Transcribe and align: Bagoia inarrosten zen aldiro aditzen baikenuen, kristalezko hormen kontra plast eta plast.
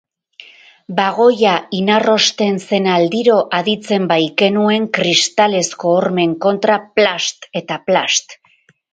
Bagoia 0.99 1.49
inarrosten 1.79 2.55
zen 2.69 2.87
aldiro 2.93 3.35
aditzen 3.57 4.07
baikenuen, 4.11 4.87
kristalezko 4.99 5.93
hormen 5.99 6.33
kontra 6.47 6.79
plast 6.97 7.47
eta 7.61 7.79
plast. 7.91 8.35